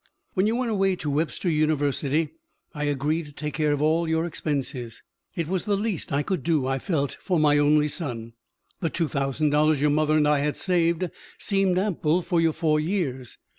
[0.33, 2.31] When you went away to Webster University,
[2.73, 5.03] I agreed to take care of all your expenses.
[5.35, 8.33] It was the least I could do, I felt, for my only son.
[8.79, 12.79] The two thousand dollars your mother and I had saved seemed ample for your four
[12.79, 13.37] years.